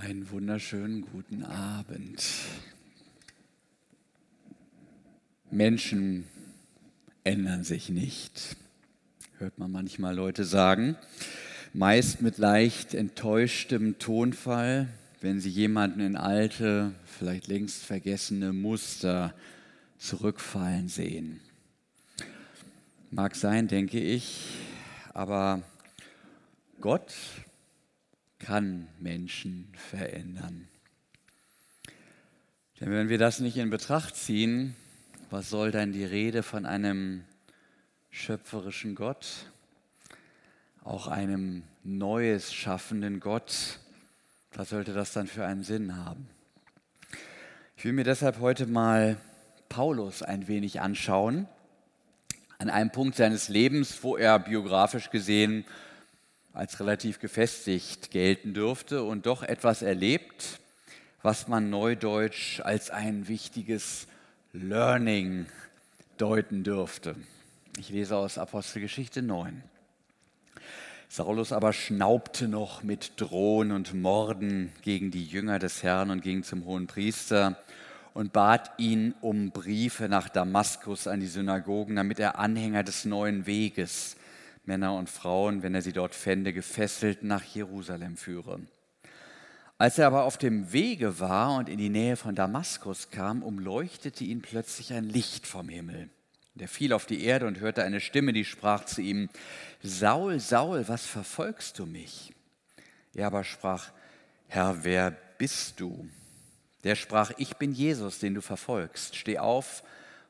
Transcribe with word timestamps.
Einen 0.00 0.30
wunderschönen 0.30 1.04
guten 1.10 1.42
Abend. 1.42 2.24
Menschen 5.50 6.24
ändern 7.24 7.64
sich 7.64 7.88
nicht, 7.88 8.54
hört 9.38 9.58
man 9.58 9.72
manchmal 9.72 10.14
Leute 10.14 10.44
sagen, 10.44 10.96
meist 11.72 12.22
mit 12.22 12.38
leicht 12.38 12.94
enttäuschtem 12.94 13.98
Tonfall, 13.98 14.86
wenn 15.20 15.40
sie 15.40 15.50
jemanden 15.50 15.98
in 15.98 16.14
alte, 16.14 16.92
vielleicht 17.04 17.48
längst 17.48 17.84
vergessene 17.84 18.52
Muster 18.52 19.34
zurückfallen 19.98 20.88
sehen. 20.88 21.40
Mag 23.10 23.34
sein, 23.34 23.66
denke 23.66 23.98
ich, 23.98 24.46
aber 25.12 25.60
Gott 26.80 27.12
kann 28.38 28.88
Menschen 28.98 29.72
verändern. 29.74 30.68
Denn 32.80 32.90
wenn 32.90 33.08
wir 33.08 33.18
das 33.18 33.40
nicht 33.40 33.56
in 33.56 33.70
Betracht 33.70 34.14
ziehen, 34.16 34.76
was 35.30 35.50
soll 35.50 35.72
dann 35.72 35.92
die 35.92 36.04
Rede 36.04 36.42
von 36.42 36.64
einem 36.64 37.24
schöpferischen 38.10 38.94
Gott, 38.94 39.26
auch 40.84 41.08
einem 41.08 41.64
Neues 41.82 42.52
schaffenden 42.52 43.20
Gott, 43.20 43.80
was 44.52 44.70
sollte 44.70 44.92
das 44.92 45.12
dann 45.12 45.26
für 45.26 45.44
einen 45.44 45.64
Sinn 45.64 45.96
haben? 45.96 46.28
Ich 47.76 47.84
will 47.84 47.92
mir 47.92 48.04
deshalb 48.04 48.40
heute 48.40 48.66
mal 48.66 49.18
Paulus 49.68 50.22
ein 50.22 50.48
wenig 50.48 50.80
anschauen, 50.80 51.46
an 52.58 52.70
einem 52.70 52.90
Punkt 52.90 53.16
seines 53.16 53.48
Lebens, 53.48 54.02
wo 54.02 54.16
er 54.16 54.38
biografisch 54.38 55.10
gesehen 55.10 55.64
als 56.58 56.80
relativ 56.80 57.20
gefestigt 57.20 58.10
gelten 58.10 58.52
dürfte 58.52 59.04
und 59.04 59.26
doch 59.26 59.44
etwas 59.44 59.80
erlebt, 59.80 60.58
was 61.22 61.46
man 61.46 61.70
neudeutsch 61.70 62.58
als 62.60 62.90
ein 62.90 63.28
wichtiges 63.28 64.08
Learning 64.52 65.46
deuten 66.16 66.64
dürfte. 66.64 67.14
Ich 67.78 67.90
lese 67.90 68.16
aus 68.16 68.38
Apostelgeschichte 68.38 69.22
9. 69.22 69.62
Saulus 71.08 71.52
aber 71.52 71.72
schnaubte 71.72 72.48
noch 72.48 72.82
mit 72.82 73.12
Drohen 73.20 73.70
und 73.70 73.94
Morden 73.94 74.72
gegen 74.82 75.12
die 75.12 75.24
Jünger 75.24 75.60
des 75.60 75.84
Herrn 75.84 76.10
und 76.10 76.22
ging 76.22 76.42
zum 76.42 76.64
hohen 76.64 76.88
Priester 76.88 77.56
und 78.14 78.32
bat 78.32 78.72
ihn 78.78 79.14
um 79.20 79.52
Briefe 79.52 80.08
nach 80.08 80.28
Damaskus 80.28 81.06
an 81.06 81.20
die 81.20 81.28
Synagogen, 81.28 81.94
damit 81.94 82.18
er 82.18 82.36
Anhänger 82.36 82.82
des 82.82 83.04
neuen 83.04 83.46
Weges 83.46 84.16
Männer 84.68 84.94
und 84.94 85.10
Frauen, 85.10 85.64
wenn 85.64 85.74
er 85.74 85.82
sie 85.82 85.92
dort 85.92 86.14
fände, 86.14 86.52
gefesselt 86.52 87.24
nach 87.24 87.42
Jerusalem 87.42 88.16
führe. 88.16 88.60
Als 89.78 89.98
er 89.98 90.06
aber 90.06 90.24
auf 90.24 90.38
dem 90.38 90.72
Wege 90.72 91.18
war 91.20 91.56
und 91.56 91.68
in 91.68 91.78
die 91.78 91.88
Nähe 91.88 92.16
von 92.16 92.34
Damaskus 92.34 93.10
kam, 93.10 93.42
umleuchtete 93.42 94.24
ihn 94.24 94.42
plötzlich 94.42 94.92
ein 94.92 95.04
Licht 95.04 95.46
vom 95.46 95.68
Himmel. 95.68 96.10
Er 96.58 96.68
fiel 96.68 96.92
auf 96.92 97.06
die 97.06 97.24
Erde 97.24 97.46
und 97.46 97.60
hörte 97.60 97.82
eine 97.82 98.00
Stimme, 98.00 98.32
die 98.32 98.44
sprach 98.44 98.84
zu 98.84 99.00
ihm, 99.00 99.28
Saul, 99.82 100.40
Saul, 100.40 100.86
was 100.88 101.06
verfolgst 101.06 101.78
du 101.78 101.86
mich? 101.86 102.34
Er 103.14 103.28
aber 103.28 103.44
sprach, 103.44 103.90
Herr, 104.48 104.84
wer 104.84 105.12
bist 105.38 105.80
du? 105.80 106.08
Der 106.84 106.94
sprach, 106.94 107.32
ich 107.38 107.56
bin 107.56 107.72
Jesus, 107.72 108.18
den 108.18 108.34
du 108.34 108.42
verfolgst. 108.42 109.16
Steh 109.16 109.38
auf 109.38 109.82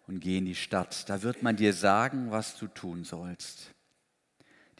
und 0.06 0.20
geh 0.20 0.38
in 0.38 0.44
die 0.44 0.54
Stadt, 0.54 1.08
da 1.08 1.22
wird 1.22 1.42
man 1.42 1.56
dir 1.56 1.72
sagen, 1.72 2.30
was 2.30 2.56
du 2.56 2.66
tun 2.66 3.04
sollst. 3.04 3.72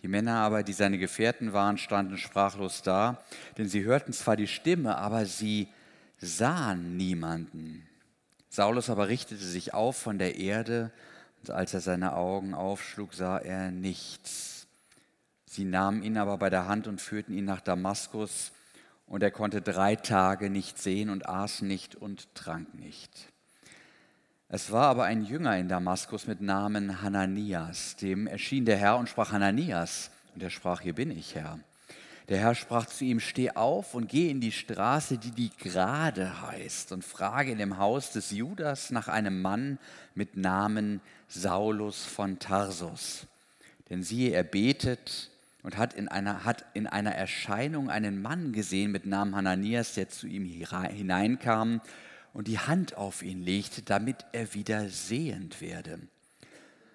Die 0.02 0.08
Männer 0.08 0.36
aber, 0.36 0.62
die 0.62 0.72
seine 0.72 0.98
Gefährten 0.98 1.52
waren, 1.52 1.78
standen 1.78 2.18
sprachlos 2.18 2.82
da, 2.82 3.22
denn 3.56 3.68
sie 3.68 3.84
hörten 3.84 4.12
zwar 4.12 4.36
die 4.36 4.46
Stimme, 4.46 4.96
aber 4.96 5.26
sie 5.26 5.68
sahen 6.18 6.96
niemanden. 6.96 7.86
Saulus 8.48 8.90
aber 8.90 9.08
richtete 9.08 9.44
sich 9.44 9.74
auf 9.74 9.96
von 9.96 10.18
der 10.18 10.36
Erde, 10.36 10.90
und 11.40 11.50
als 11.50 11.74
er 11.74 11.80
seine 11.80 12.14
Augen 12.14 12.54
aufschlug, 12.54 13.14
sah 13.14 13.38
er 13.38 13.70
nichts. 13.70 14.66
Sie 15.46 15.64
nahmen 15.64 16.02
ihn 16.02 16.16
aber 16.16 16.38
bei 16.38 16.50
der 16.50 16.66
Hand 16.66 16.86
und 16.86 17.00
führten 17.00 17.32
ihn 17.32 17.44
nach 17.44 17.60
Damaskus, 17.60 18.52
und 19.06 19.22
er 19.22 19.30
konnte 19.30 19.62
drei 19.62 19.96
Tage 19.96 20.50
nicht 20.50 20.78
sehen 20.78 21.08
und 21.08 21.26
aß 21.26 21.62
nicht 21.62 21.96
und 21.96 22.34
trank 22.34 22.74
nicht. 22.74 23.32
Es 24.50 24.72
war 24.72 24.86
aber 24.86 25.04
ein 25.04 25.26
Jünger 25.26 25.58
in 25.58 25.68
Damaskus 25.68 26.26
mit 26.26 26.40
Namen 26.40 27.02
Hananias. 27.02 27.96
Dem 27.96 28.26
erschien 28.26 28.64
der 28.64 28.78
Herr 28.78 28.96
und 28.96 29.06
sprach 29.06 29.30
Hananias. 29.30 30.10
Und 30.34 30.42
er 30.42 30.48
sprach, 30.48 30.80
hier 30.80 30.94
bin 30.94 31.10
ich, 31.10 31.34
Herr. 31.34 31.58
Der 32.30 32.38
Herr 32.38 32.54
sprach 32.54 32.86
zu 32.86 33.04
ihm, 33.04 33.20
steh 33.20 33.50
auf 33.50 33.92
und 33.92 34.08
geh 34.08 34.30
in 34.30 34.40
die 34.40 34.52
Straße, 34.52 35.18
die 35.18 35.32
die 35.32 35.50
Gerade 35.58 36.40
heißt, 36.40 36.92
und 36.92 37.04
frage 37.04 37.52
in 37.52 37.58
dem 37.58 37.76
Haus 37.76 38.12
des 38.12 38.30
Judas 38.30 38.90
nach 38.90 39.08
einem 39.08 39.42
Mann 39.42 39.78
mit 40.14 40.38
Namen 40.38 41.02
Saulus 41.28 42.06
von 42.06 42.38
Tarsus. 42.38 43.26
Denn 43.90 44.02
siehe, 44.02 44.30
er 44.30 44.44
betet 44.44 45.30
und 45.62 45.76
hat 45.76 45.92
in 45.92 46.08
einer, 46.08 46.46
hat 46.46 46.64
in 46.72 46.86
einer 46.86 47.14
Erscheinung 47.14 47.90
einen 47.90 48.22
Mann 48.22 48.52
gesehen 48.52 48.92
mit 48.92 49.04
Namen 49.04 49.36
Hananias, 49.36 49.92
der 49.92 50.08
zu 50.08 50.26
ihm 50.26 50.46
hineinkam 50.46 51.82
und 52.38 52.46
die 52.46 52.60
Hand 52.60 52.96
auf 52.96 53.24
ihn 53.24 53.42
legte, 53.42 53.82
damit 53.82 54.24
er 54.30 54.54
wieder 54.54 54.88
sehend 54.90 55.60
werde. 55.60 55.98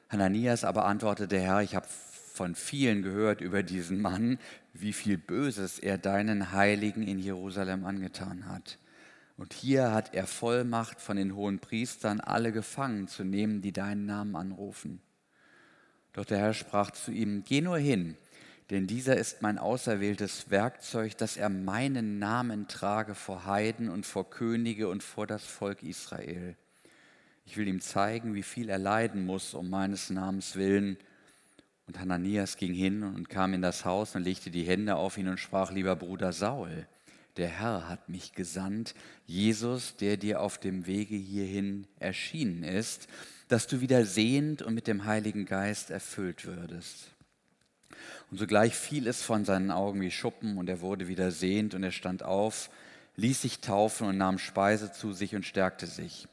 Hananias 0.08 0.64
aber 0.64 0.86
antwortete, 0.86 1.38
Herr, 1.38 1.62
ich 1.62 1.76
habe 1.76 1.86
von 1.86 2.56
vielen 2.56 3.02
gehört 3.02 3.42
über 3.42 3.62
diesen 3.62 4.02
Mann, 4.02 4.40
wie 4.72 4.94
viel 4.94 5.18
Böses 5.18 5.80
er 5.80 5.98
deinen 5.98 6.54
Heiligen 6.54 7.04
in 7.04 7.20
Jerusalem 7.20 7.84
angetan 7.84 8.48
hat. 8.48 8.80
Und 9.36 9.52
hier 9.52 9.92
hat 9.92 10.14
er 10.14 10.28
Vollmacht 10.28 11.02
von 11.02 11.18
den 11.18 11.36
hohen 11.36 11.60
Priestern, 11.60 12.22
alle 12.22 12.54
gefangen 12.54 13.10
zu 13.10 13.25
nehmen, 13.25 13.62
die 13.62 13.74
deinen 13.74 14.06
Namen 14.06 14.38
anrufen. 14.38 15.02
Doch 16.14 16.24
der 16.24 16.38
Herr 16.38 16.54
sprach 16.54 16.92
zu 16.92 17.12
ihm, 17.12 17.44
geh 17.44 17.60
nur 17.60 17.80
hin, 17.80 18.16
denn 18.73 18.88
dieser 18.88 19.16
ist 19.16 19.44
mein 19.44 19.59
auserwähltes 19.59 20.50
Werkzeug, 20.50 21.16
dass 21.19 21.38
er 21.38 21.50
meinen 21.50 22.17
Namen 22.17 22.67
trage 22.67 23.13
vor 23.13 23.45
Heiden 23.45 23.88
und 23.88 24.03
vor 24.03 24.31
Könige 24.31 24.89
und 24.89 25.03
vor 25.03 25.28
das 25.28 25.44
Volk 25.44 25.84
Israel. 25.84 26.56
Ich 27.45 27.56
will 27.56 27.67
ihm 27.67 27.81
zeigen, 27.81 28.33
wie 28.33 28.41
viel 28.41 28.69
er 28.69 28.79
leiden 28.79 29.28
muss 29.28 29.53
um 29.53 29.69
meines 29.69 30.09
Namens 30.09 30.56
willen. 30.56 30.97
Und 31.85 32.00
Hananias 32.00 32.57
ging 32.57 32.73
hin 32.73 33.03
und 33.03 33.29
kam 33.29 33.53
in 33.53 33.62
das 33.62 33.85
Haus 33.85 34.16
und 34.16 34.23
legte 34.23 34.50
die 34.50 34.63
Hände 34.63 34.95
auf 34.95 35.19
ihn 35.19 35.28
und 35.28 35.39
sprach, 35.39 35.72
lieber 35.72 35.95
Bruder 35.95 36.33
Saul, 36.33 36.88
der 37.38 37.50
Herr 37.50 37.88
hat 37.88 38.09
mich 38.09 38.33
gesandt, 38.33 38.95
Jesus, 39.28 39.97
der 39.97 40.17
dir 40.17 40.41
auf 40.41 40.57
dem 40.57 40.88
Wege 40.88 41.16
hierhin 41.16 41.85
erschienen 42.00 42.63
ist, 42.63 43.07
dass 43.50 43.67
du 43.67 43.81
wieder 43.81 44.03
sehend 44.03 44.63
und 44.63 44.73
mit 44.73 44.88
dem 44.88 45.06
Heiligen 45.06 45.45
Geist 45.45 45.91
erfüllt 45.91 46.45
würdest. 46.45 47.12
Und 48.31 48.38
sogleich 48.38 48.75
fiel 48.75 49.08
es 49.08 49.22
von 49.22 49.46
seinen 49.46 49.72
Augen 49.72 50.02
wie 50.02 50.12
Schuppen 50.12 50.58
und 50.58 50.69
er 50.69 50.81
wurde 50.81 51.08
wieder 51.08 51.31
sehend 51.31 51.74
und 51.74 51.84
er 51.84 51.91
stand 51.91 52.24
auf, 52.24 52.69
ließ 53.16 53.41
sich 53.41 53.59
taufen 53.59 54.08
und 54.08 54.18
nahm 54.18 54.40
Speise 54.40 54.91
zu 54.91 55.14
sich 55.14 55.36
und 55.36 55.46
stärkte 55.46 55.88
sich. 55.88 56.28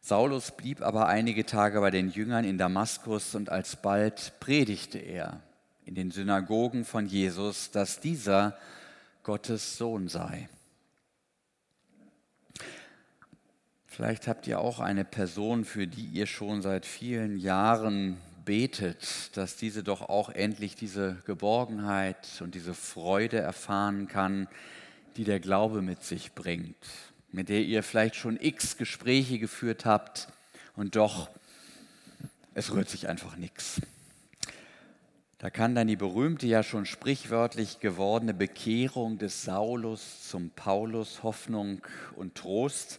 Saulus 0.00 0.52
blieb 0.52 0.80
aber 0.80 1.08
einige 1.08 1.44
Tage 1.44 1.80
bei 1.80 1.90
den 1.90 2.10
Jüngern 2.10 2.44
in 2.44 2.56
Damaskus 2.56 3.34
und 3.34 3.50
alsbald 3.50 4.32
predigte 4.40 4.98
er 4.98 5.42
in 5.84 5.94
den 5.94 6.10
Synagogen 6.10 6.84
von 6.84 7.06
Jesus, 7.06 7.70
dass 7.70 8.00
dieser 8.00 8.56
Gottes 9.22 9.76
Sohn 9.76 10.08
sei. 10.08 10.48
Vielleicht 13.86 14.28
habt 14.28 14.46
ihr 14.46 14.60
auch 14.60 14.80
eine 14.80 15.04
Person, 15.04 15.66
für 15.66 15.86
die 15.86 16.06
ihr 16.06 16.26
schon 16.26 16.62
seit 16.62 16.86
vielen 16.86 17.36
Jahren 17.36 18.16
betet, 18.50 19.36
dass 19.36 19.54
diese 19.54 19.84
doch 19.84 20.08
auch 20.08 20.28
endlich 20.28 20.74
diese 20.74 21.22
Geborgenheit 21.24 22.26
und 22.40 22.56
diese 22.56 22.74
Freude 22.74 23.38
erfahren 23.38 24.08
kann, 24.08 24.48
die 25.16 25.22
der 25.22 25.38
Glaube 25.38 25.82
mit 25.82 26.02
sich 26.02 26.32
bringt, 26.32 26.74
mit 27.30 27.48
der 27.48 27.60
ihr 27.60 27.84
vielleicht 27.84 28.16
schon 28.16 28.36
x 28.40 28.76
Gespräche 28.76 29.38
geführt 29.38 29.84
habt 29.84 30.26
und 30.74 30.96
doch, 30.96 31.30
es 32.52 32.72
rührt 32.72 32.88
sich 32.88 33.06
einfach 33.06 33.36
nichts. 33.36 33.80
Da 35.38 35.48
kann 35.48 35.76
dann 35.76 35.86
die 35.86 35.94
berühmte, 35.94 36.48
ja 36.48 36.64
schon 36.64 36.86
sprichwörtlich 36.86 37.78
gewordene 37.78 38.34
Bekehrung 38.34 39.18
des 39.18 39.44
Saulus 39.44 40.28
zum 40.28 40.50
Paulus 40.50 41.22
Hoffnung 41.22 41.82
und 42.16 42.34
Trost 42.34 42.98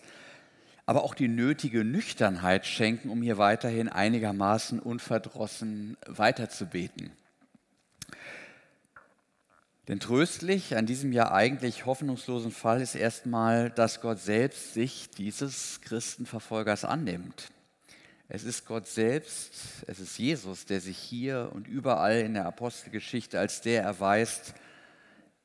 aber 0.91 1.05
auch 1.05 1.15
die 1.15 1.29
nötige 1.29 1.85
Nüchternheit 1.85 2.65
schenken, 2.65 3.11
um 3.11 3.21
hier 3.21 3.37
weiterhin 3.37 3.87
einigermaßen 3.87 4.77
unverdrossen 4.77 5.95
weiterzubeten. 6.05 7.11
Denn 9.87 10.01
tröstlich 10.01 10.75
an 10.75 10.85
diesem 10.85 11.13
ja 11.13 11.31
eigentlich 11.31 11.85
hoffnungslosen 11.85 12.51
Fall 12.51 12.81
ist 12.81 12.95
erstmal, 12.95 13.69
dass 13.69 14.01
Gott 14.01 14.19
selbst 14.19 14.73
sich 14.73 15.09
dieses 15.11 15.79
Christenverfolgers 15.79 16.83
annimmt. 16.83 17.47
Es 18.27 18.43
ist 18.43 18.65
Gott 18.65 18.85
selbst, 18.85 19.85
es 19.87 20.01
ist 20.01 20.19
Jesus, 20.19 20.65
der 20.65 20.81
sich 20.81 20.97
hier 20.97 21.51
und 21.53 21.69
überall 21.69 22.19
in 22.19 22.33
der 22.33 22.47
Apostelgeschichte 22.47 23.39
als 23.39 23.61
der 23.61 23.81
erweist, 23.81 24.55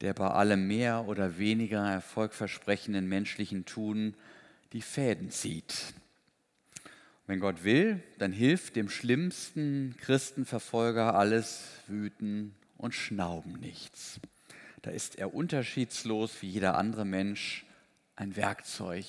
der 0.01 0.13
bei 0.13 0.27
allem 0.27 0.67
mehr 0.67 1.07
oder 1.07 1.39
weniger 1.39 1.89
erfolgversprechenden 1.89 3.09
menschlichen 3.09 3.65
Tun 3.65 4.17
die 4.73 4.83
Fäden 4.83 5.31
zieht. 5.31 5.95
Wenn 7.27 7.41
Gott 7.41 7.65
will, 7.65 8.03
dann 8.19 8.33
hilft 8.33 8.77
dem 8.77 8.89
schlimmsten 8.89 9.97
Christenverfolger 10.01 11.15
alles 11.15 11.65
Wüten 11.89 12.55
und 12.79 12.95
Schnauben 12.95 13.55
nichts. 13.55 14.21
Da 14.83 14.91
ist 14.93 15.17
er 15.17 15.35
unterschiedslos 15.35 16.31
wie 16.41 16.49
jeder 16.49 16.77
andere 16.79 17.05
Mensch 17.05 17.67
ein 18.15 18.37
Werkzeug, 18.37 19.07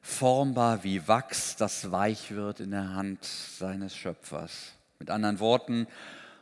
formbar 0.00 0.84
wie 0.84 1.08
Wachs, 1.08 1.56
das 1.56 1.90
weich 1.90 2.30
wird 2.30 2.60
in 2.60 2.70
der 2.70 2.94
Hand 2.94 3.24
seines 3.24 3.96
Schöpfers. 3.96 4.74
Mit 5.00 5.10
anderen 5.10 5.40
Worten, 5.40 5.88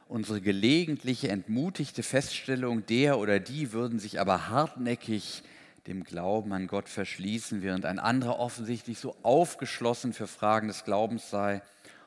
unsere 0.08 0.42
gelegentliche 0.42 1.30
entmutigte 1.30 2.02
Feststellung, 2.02 2.84
der 2.84 3.18
oder 3.18 3.40
die 3.40 3.72
würden 3.72 3.98
sich 3.98 4.20
aber 4.20 4.48
hartnäckig 4.48 5.42
dem 5.86 6.04
Glauben 6.04 6.52
an 6.52 6.66
Gott 6.66 6.88
verschließen, 6.88 7.62
während 7.62 7.84
ein 7.84 7.98
anderer 7.98 8.38
offensichtlich 8.38 8.98
so 8.98 9.16
aufgeschlossen 9.22 10.12
für 10.12 10.26
Fragen 10.26 10.68
des 10.68 10.84
Glaubens 10.84 11.30
sei 11.30 11.62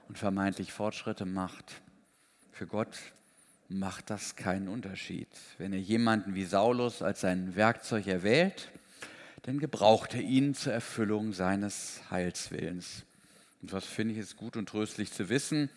und 0.07 0.17
vermeintlich 0.17 0.71
Fortschritte 0.71 1.25
macht. 1.25 1.81
Für 2.51 2.67
Gott 2.67 2.97
macht 3.67 4.09
das 4.09 4.35
keinen 4.35 4.67
Unterschied. 4.67 5.27
Wenn 5.57 5.73
er 5.73 5.79
jemanden 5.79 6.35
wie 6.35 6.45
Saulus 6.45 7.01
als 7.01 7.21
sein 7.21 7.55
Werkzeug 7.55 8.07
erwählt, 8.07 8.71
dann 9.41 9.59
gebraucht 9.59 10.13
er 10.13 10.21
ihn 10.21 10.53
zur 10.53 10.73
Erfüllung 10.73 11.33
seines 11.33 12.01
Heilswillens. 12.09 13.03
Und 13.61 13.73
was 13.73 13.85
finde 13.85 14.13
ich 14.13 14.19
ist 14.19 14.37
gut 14.37 14.55
und 14.57 14.69
tröstlich 14.69 15.11
zu 15.11 15.29
wissen, 15.29 15.69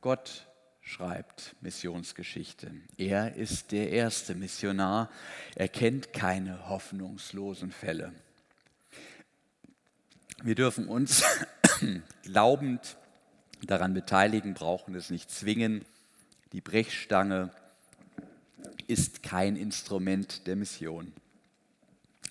Gott 0.00 0.46
schreibt 0.84 1.56
Missionsgeschichte. 1.62 2.70
Er 2.98 3.34
ist 3.34 3.72
der 3.72 3.90
erste 3.90 4.34
Missionar. 4.34 5.10
Er 5.56 5.68
kennt 5.68 6.12
keine 6.12 6.68
hoffnungslosen 6.68 7.72
Fälle. 7.72 8.12
Wir 10.42 10.54
dürfen 10.54 10.86
uns 10.86 11.24
glaubend 12.22 12.98
daran 13.62 13.94
beteiligen, 13.94 14.52
brauchen 14.52 14.94
es 14.94 15.08
nicht 15.08 15.30
zwingen. 15.30 15.84
Die 16.52 16.60
Brechstange 16.60 17.50
ist 18.86 19.22
kein 19.22 19.56
Instrument 19.56 20.46
der 20.46 20.56
Mission. 20.56 21.14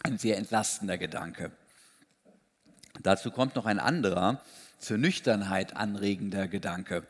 Ein 0.04 0.20
sehr 0.20 0.38
entlastender 0.38 1.00
Gedanke. 1.00 1.52
Dazu 3.02 3.32
kommt 3.32 3.56
noch 3.56 3.66
ein 3.66 3.80
anderer, 3.80 4.42
zur 4.78 4.98
Nüchternheit 4.98 5.76
anregender 5.76 6.48
Gedanke. 6.48 7.08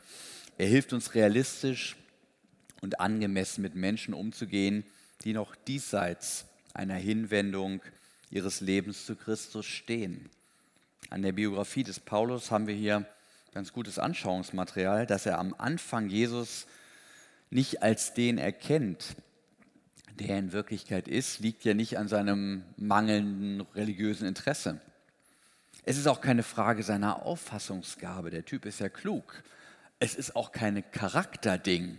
Er 0.56 0.66
hilft 0.66 0.92
uns 0.92 1.14
realistisch 1.14 1.96
und 2.80 3.00
angemessen 3.00 3.62
mit 3.62 3.74
Menschen 3.74 4.14
umzugehen, 4.14 4.84
die 5.22 5.32
noch 5.32 5.56
diesseits 5.56 6.46
einer 6.74 6.94
Hinwendung 6.94 7.82
ihres 8.30 8.60
Lebens 8.60 9.04
zu 9.06 9.16
Christus 9.16 9.66
stehen. 9.66 10.30
An 11.10 11.22
der 11.22 11.32
Biografie 11.32 11.82
des 11.82 11.98
Paulus 11.98 12.50
haben 12.50 12.66
wir 12.66 12.74
hier 12.74 13.06
ganz 13.52 13.72
gutes 13.72 13.98
Anschauungsmaterial, 13.98 15.06
dass 15.06 15.26
er 15.26 15.38
am 15.38 15.54
Anfang 15.58 16.08
Jesus 16.08 16.66
nicht 17.50 17.82
als 17.82 18.14
den 18.14 18.38
erkennt, 18.38 19.16
der 20.18 20.30
er 20.30 20.38
in 20.38 20.52
Wirklichkeit 20.52 21.08
ist, 21.08 21.40
liegt 21.40 21.64
ja 21.64 21.74
nicht 21.74 21.98
an 21.98 22.08
seinem 22.08 22.64
mangelnden 22.76 23.60
religiösen 23.74 24.26
Interesse. 24.26 24.80
Es 25.84 25.98
ist 25.98 26.06
auch 26.06 26.20
keine 26.20 26.42
Frage 26.42 26.82
seiner 26.82 27.24
Auffassungsgabe. 27.24 28.30
Der 28.30 28.44
Typ 28.44 28.66
ist 28.66 28.80
ja 28.80 28.88
klug 28.88 29.42
es 30.04 30.14
ist 30.14 30.36
auch 30.36 30.52
kein 30.52 30.84
Charakterding. 30.90 31.96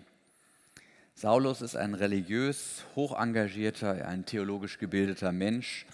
Saulus 1.15 1.63
ist 1.63 1.75
ein 1.75 1.95
religiös, 1.95 2.83
hoch 2.95 3.19
engagierter, 3.19 4.07
ein 4.07 4.27
theologisch 4.27 4.77
gebildeter 4.77 5.31
Mensch, 5.31 5.87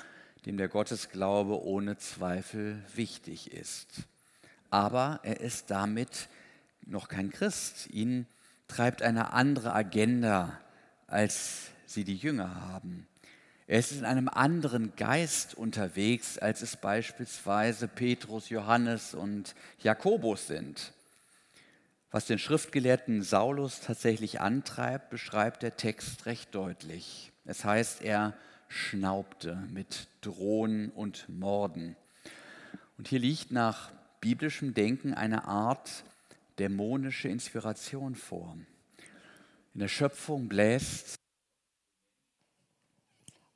dem 0.46 0.58
der 0.58 0.68
Gottesglaube 0.68 1.64
ohne 1.64 1.98
Zweifel 1.98 2.84
wichtig 2.94 3.54
ist. 3.54 3.88
Aber 4.70 5.22
er 5.24 5.40
ist 5.40 5.72
damit 5.72 6.28
noch 6.86 7.08
kein 7.08 7.32
Christ. 7.32 7.90
Ihn 7.92 8.28
treibt 8.68 9.02
eine 9.02 9.32
andere 9.32 9.74
Agenda, 9.74 10.60
als 11.08 11.68
sie 11.86 12.04
die 12.04 12.18
Jünger 12.18 12.60
haben. 12.74 13.08
Er 13.68 13.80
ist 13.80 13.94
in 13.94 14.04
einem 14.04 14.28
anderen 14.28 14.98
Geist 14.98 15.56
unterwegs, 15.56 16.38
als 16.38 16.62
es 16.62 16.76
beispielsweise 16.76 17.88
Petrus, 17.88 18.50
Johannes 18.50 19.14
und 19.14 19.56
Jakobus 19.82 20.48
sind. 20.48 20.92
Was 22.12 22.26
den 22.26 22.40
Schriftgelehrten 22.40 23.24
Saulus 23.24 23.80
tatsächlich 23.80 24.42
antreibt, 24.42 25.10
beschreibt 25.10 25.64
der 25.64 25.78
Text 25.78 26.26
recht 26.26 26.54
deutlich. 26.54 27.32
Es 27.46 27.64
heißt, 27.64 28.02
er 28.02 28.34
schnaubte 28.68 29.56
mit 29.72 30.10
Drohen 30.20 30.90
und 30.90 31.30
Morden. 31.30 31.96
Und 32.98 33.08
hier 33.08 33.20
liegt 33.20 33.52
nach 33.52 33.94
biblischem 34.20 34.74
Denken 34.74 35.14
eine 35.14 35.46
Art 35.46 36.04
dämonische 36.60 37.30
Inspiration 37.30 38.16
vor. 38.16 38.58
In 39.74 39.80
der 39.80 39.88
Schöpfung 39.88 40.50
bläst 40.50 41.16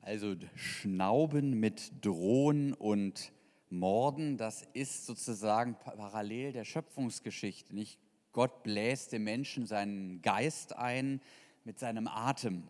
also 0.00 0.34
Schnauben 0.54 1.60
mit 1.60 1.92
Drohen 2.00 2.72
und 2.72 3.32
Morden, 3.68 4.38
das 4.38 4.66
ist 4.72 5.04
sozusagen 5.04 5.74
parallel 5.74 6.52
der 6.52 6.64
Schöpfungsgeschichte. 6.64 7.74
Nicht 7.74 7.98
Gott 8.36 8.62
bläst 8.64 9.12
dem 9.12 9.24
Menschen 9.24 9.64
seinen 9.64 10.20
Geist 10.20 10.76
ein 10.76 11.22
mit 11.64 11.78
seinem 11.78 12.06
Atem. 12.06 12.64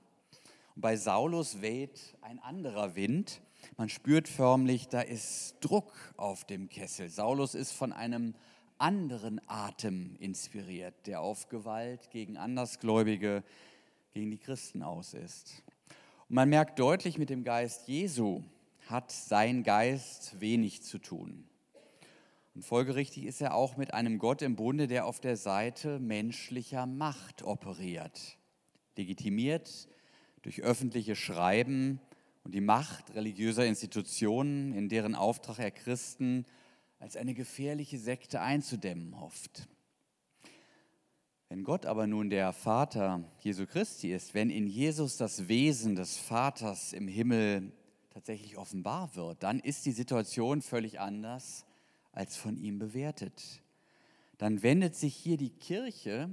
Und 0.76 0.80
bei 0.80 0.96
Saulus 0.96 1.60
weht 1.60 2.14
ein 2.20 2.38
anderer 2.38 2.94
Wind. 2.94 3.40
Man 3.76 3.88
spürt 3.88 4.28
förmlich, 4.28 4.86
da 4.86 5.00
ist 5.00 5.56
Druck 5.58 5.92
auf 6.16 6.44
dem 6.44 6.68
Kessel. 6.68 7.08
Saulus 7.08 7.56
ist 7.56 7.72
von 7.72 7.92
einem 7.92 8.36
anderen 8.78 9.40
Atem 9.48 10.14
inspiriert, 10.20 10.94
der 11.08 11.20
auf 11.20 11.48
Gewalt 11.48 12.10
gegen 12.10 12.36
Andersgläubige, 12.36 13.42
gegen 14.14 14.30
die 14.30 14.38
Christen 14.38 14.84
aus 14.84 15.14
ist. 15.14 15.64
Und 16.28 16.36
man 16.36 16.48
merkt 16.48 16.78
deutlich, 16.78 17.18
mit 17.18 17.28
dem 17.28 17.42
Geist 17.42 17.88
Jesu 17.88 18.44
hat 18.86 19.10
sein 19.10 19.64
Geist 19.64 20.40
wenig 20.40 20.84
zu 20.84 20.98
tun. 20.98 21.48
Und 22.56 22.62
folgerichtig 22.62 23.26
ist 23.26 23.42
er 23.42 23.54
auch 23.54 23.76
mit 23.76 23.92
einem 23.92 24.18
Gott 24.18 24.40
im 24.40 24.56
Bunde, 24.56 24.86
der 24.86 25.04
auf 25.04 25.20
der 25.20 25.36
Seite 25.36 25.98
menschlicher 25.98 26.86
Macht 26.86 27.42
operiert, 27.42 28.38
legitimiert 28.96 29.88
durch 30.40 30.62
öffentliche 30.62 31.16
Schreiben 31.16 32.00
und 32.44 32.54
die 32.54 32.62
Macht 32.62 33.14
religiöser 33.14 33.66
Institutionen, 33.66 34.72
in 34.72 34.88
deren 34.88 35.14
Auftrag 35.14 35.58
er 35.58 35.70
Christen 35.70 36.46
als 36.98 37.18
eine 37.18 37.34
gefährliche 37.34 37.98
Sekte 37.98 38.40
einzudämmen 38.40 39.20
hofft. 39.20 39.68
Wenn 41.50 41.62
Gott 41.62 41.84
aber 41.84 42.06
nun 42.06 42.30
der 42.30 42.54
Vater 42.54 43.22
Jesu 43.40 43.66
Christi 43.66 44.14
ist, 44.14 44.32
wenn 44.32 44.48
in 44.48 44.66
Jesus 44.66 45.18
das 45.18 45.48
Wesen 45.48 45.94
des 45.94 46.16
Vaters 46.16 46.94
im 46.94 47.06
Himmel 47.06 47.74
tatsächlich 48.08 48.56
offenbar 48.56 49.14
wird, 49.14 49.42
dann 49.42 49.60
ist 49.60 49.84
die 49.84 49.92
Situation 49.92 50.62
völlig 50.62 51.00
anders 51.00 51.66
als 52.16 52.36
von 52.36 52.56
ihm 52.56 52.78
bewertet. 52.78 53.62
Dann 54.38 54.62
wendet 54.62 54.94
sich 54.94 55.14
hier 55.14 55.36
die 55.36 55.50
Kirche 55.50 56.30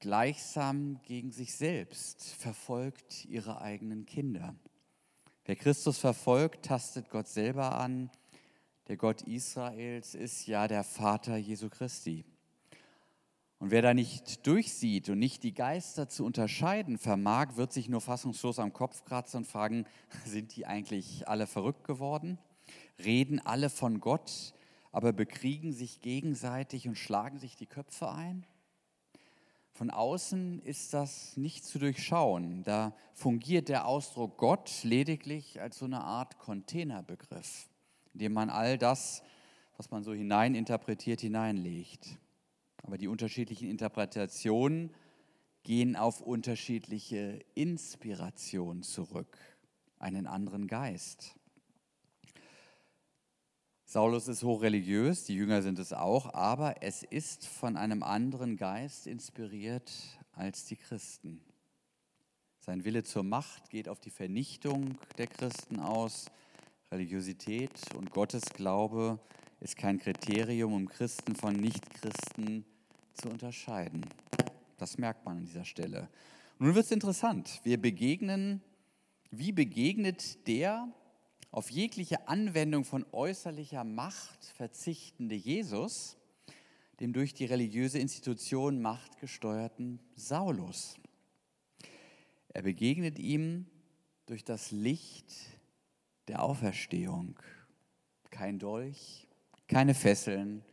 gleichsam 0.00 1.00
gegen 1.02 1.32
sich 1.32 1.54
selbst, 1.54 2.22
verfolgt 2.34 3.24
ihre 3.24 3.60
eigenen 3.60 4.06
Kinder. 4.06 4.54
Wer 5.44 5.56
Christus 5.56 5.98
verfolgt, 5.98 6.66
tastet 6.66 7.08
Gott 7.08 7.28
selber 7.28 7.78
an. 7.78 8.10
Der 8.88 8.96
Gott 8.96 9.22
Israels 9.22 10.14
ist 10.14 10.46
ja 10.46 10.68
der 10.68 10.84
Vater 10.84 11.36
Jesu 11.36 11.68
Christi. 11.68 12.24
Und 13.58 13.70
wer 13.70 13.80
da 13.80 13.94
nicht 13.94 14.46
durchsieht 14.46 15.08
und 15.08 15.18
nicht 15.18 15.42
die 15.42 15.54
Geister 15.54 16.08
zu 16.08 16.24
unterscheiden 16.24 16.98
vermag, 16.98 17.56
wird 17.56 17.72
sich 17.72 17.88
nur 17.88 18.02
fassungslos 18.02 18.58
am 18.58 18.72
Kopf 18.72 19.04
kratzen 19.04 19.38
und 19.38 19.44
fragen, 19.46 19.86
sind 20.26 20.54
die 20.56 20.66
eigentlich 20.66 21.26
alle 21.26 21.46
verrückt 21.46 21.84
geworden? 21.84 22.38
Reden 22.98 23.40
alle 23.40 23.70
von 23.70 24.00
Gott, 24.00 24.52
aber 24.96 25.12
bekriegen 25.12 25.74
sich 25.74 26.00
gegenseitig 26.00 26.88
und 26.88 26.96
schlagen 26.96 27.38
sich 27.38 27.54
die 27.54 27.66
Köpfe 27.66 28.10
ein? 28.10 28.46
Von 29.72 29.90
außen 29.90 30.62
ist 30.62 30.94
das 30.94 31.36
nicht 31.36 31.66
zu 31.66 31.78
durchschauen. 31.78 32.62
Da 32.62 32.96
fungiert 33.12 33.68
der 33.68 33.86
Ausdruck 33.86 34.38
Gott 34.38 34.84
lediglich 34.84 35.60
als 35.60 35.76
so 35.76 35.84
eine 35.84 36.02
Art 36.02 36.38
Containerbegriff, 36.38 37.68
in 38.14 38.20
dem 38.20 38.32
man 38.32 38.48
all 38.48 38.78
das, 38.78 39.22
was 39.76 39.90
man 39.90 40.02
so 40.02 40.14
hineininterpretiert, 40.14 41.20
hineinlegt. 41.20 42.16
Aber 42.82 42.96
die 42.96 43.08
unterschiedlichen 43.08 43.68
Interpretationen 43.68 44.94
gehen 45.62 45.94
auf 45.96 46.22
unterschiedliche 46.22 47.44
Inspirationen 47.54 48.82
zurück, 48.82 49.36
einen 49.98 50.26
anderen 50.26 50.66
Geist. 50.66 51.36
Saulus 53.88 54.26
ist 54.26 54.42
hochreligiös, 54.42 55.22
die 55.22 55.36
Jünger 55.36 55.62
sind 55.62 55.78
es 55.78 55.92
auch, 55.92 56.34
aber 56.34 56.82
es 56.82 57.04
ist 57.04 57.46
von 57.46 57.76
einem 57.76 58.02
anderen 58.02 58.56
Geist 58.56 59.06
inspiriert 59.06 59.92
als 60.32 60.64
die 60.64 60.74
Christen. 60.74 61.40
Sein 62.58 62.84
Wille 62.84 63.04
zur 63.04 63.22
Macht 63.22 63.70
geht 63.70 63.88
auf 63.88 64.00
die 64.00 64.10
Vernichtung 64.10 64.98
der 65.18 65.28
Christen 65.28 65.78
aus. 65.78 66.26
Religiosität 66.90 67.70
und 67.94 68.10
Gottesglaube 68.10 69.20
ist 69.60 69.76
kein 69.76 70.00
Kriterium, 70.00 70.72
um 70.72 70.88
Christen 70.88 71.36
von 71.36 71.54
Nichtchristen 71.54 72.64
zu 73.14 73.28
unterscheiden. 73.28 74.04
Das 74.78 74.98
merkt 74.98 75.24
man 75.24 75.36
an 75.36 75.44
dieser 75.44 75.64
Stelle. 75.64 76.08
nun 76.58 76.74
wird 76.74 76.86
es 76.86 76.90
interessant. 76.90 77.60
Wir 77.62 77.80
begegnen, 77.80 78.62
wie 79.30 79.52
begegnet 79.52 80.44
der 80.48 80.92
auf 81.50 81.70
jegliche 81.70 82.28
Anwendung 82.28 82.84
von 82.84 83.04
äußerlicher 83.12 83.84
Macht 83.84 84.44
verzichtende 84.56 85.34
Jesus 85.34 86.16
dem 87.00 87.12
durch 87.12 87.34
die 87.34 87.44
religiöse 87.44 87.98
Institution 87.98 88.80
machtgesteuerten 88.80 90.00
Saulus? 90.14 90.96
Er 92.48 92.62
begegnet 92.62 93.18
ihm 93.18 93.66
durch 94.24 94.44
das 94.44 94.70
Licht 94.70 95.30
der 96.28 96.42
Auferstehung. 96.42 97.38
Kein 98.30 98.58
Dolch, 98.58 99.28
keine 99.68 99.94
Fesseln, 99.94 100.64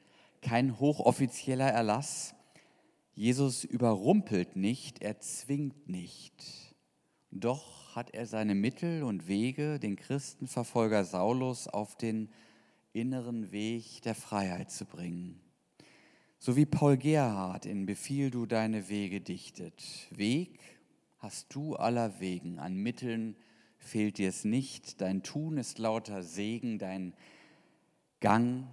kein 0.41 0.79
hochoffizieller 0.79 1.69
Erlass. 1.69 2.35
Jesus 3.15 3.63
überrumpelt 3.63 4.55
nicht, 4.55 5.01
er 5.01 5.19
zwingt 5.19 5.87
nicht. 5.87 6.33
Doch 7.31 7.82
hat 7.95 8.13
er 8.13 8.25
seine 8.25 8.55
Mittel 8.55 9.03
und 9.03 9.27
Wege, 9.27 9.79
den 9.79 9.95
Christenverfolger 9.95 11.05
Saulus 11.05 11.67
auf 11.67 11.95
den 11.95 12.29
inneren 12.93 13.51
Weg 13.51 14.01
der 14.03 14.15
Freiheit 14.15 14.71
zu 14.71 14.85
bringen. 14.85 15.39
So 16.39 16.55
wie 16.55 16.65
Paul 16.65 16.97
Gerhard 16.97 17.65
in 17.65 17.85
Befiehl 17.85 18.29
du 18.29 18.45
deine 18.45 18.89
Wege 18.89 19.21
dichtet. 19.21 20.07
Weg 20.11 20.59
hast 21.19 21.53
du 21.55 21.75
aller 21.75 22.19
Wegen, 22.19 22.59
an 22.59 22.75
Mitteln 22.75 23.35
fehlt 23.77 24.17
dir 24.17 24.29
es 24.29 24.43
nicht, 24.43 25.01
dein 25.01 25.23
Tun 25.23 25.57
ist 25.57 25.79
lauter 25.79 26.23
Segen, 26.23 26.79
dein 26.79 27.13
Gang 28.19 28.67